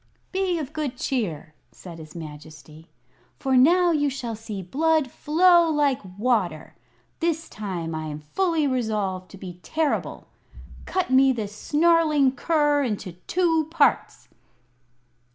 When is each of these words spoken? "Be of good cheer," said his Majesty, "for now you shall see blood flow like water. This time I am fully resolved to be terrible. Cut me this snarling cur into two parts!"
"Be 0.31 0.57
of 0.57 0.73
good 0.73 0.97
cheer," 0.97 1.53
said 1.71 1.99
his 1.99 2.15
Majesty, 2.15 2.89
"for 3.37 3.55
now 3.55 3.91
you 3.91 4.09
shall 4.09 4.35
see 4.35 4.63
blood 4.63 5.11
flow 5.11 5.69
like 5.69 5.99
water. 6.17 6.73
This 7.19 7.47
time 7.47 7.93
I 7.93 8.07
am 8.07 8.19
fully 8.19 8.65
resolved 8.65 9.29
to 9.29 9.37
be 9.37 9.59
terrible. 9.61 10.25
Cut 10.87 11.11
me 11.11 11.31
this 11.31 11.55
snarling 11.55 12.31
cur 12.31 12.81
into 12.81 13.11
two 13.27 13.67
parts!" 13.69 14.27